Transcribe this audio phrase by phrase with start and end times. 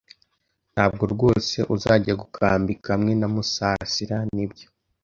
[0.73, 4.67] Ntabwo rwose uzajya gukambika hamwe na Musasira, nibyo?